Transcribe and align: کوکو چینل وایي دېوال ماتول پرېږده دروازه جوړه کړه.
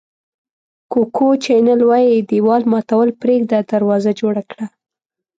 کوکو 0.91 1.27
چینل 1.45 1.81
وایي 1.89 2.15
دېوال 2.29 2.63
ماتول 2.71 3.07
پرېږده 3.21 3.59
دروازه 3.71 4.11
جوړه 4.19 4.43
کړه. 4.51 4.65